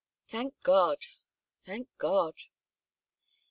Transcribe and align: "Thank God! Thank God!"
"Thank 0.29 0.59
God! 0.63 0.97
Thank 1.63 1.87
God!" 1.99 2.33